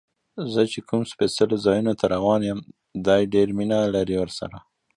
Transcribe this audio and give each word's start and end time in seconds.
زه 0.53 0.61
چې 0.71 0.79
کوم 0.89 1.01
سپېڅلو 1.11 1.55
ځایونو 1.65 1.93
ته 1.99 2.05
روان 2.13 2.41
یم، 2.49 2.59
دې 3.05 3.21
ډېر 3.33 3.47
مینه 3.57 3.79
لري 3.95 4.15
ورسره. 4.19 4.57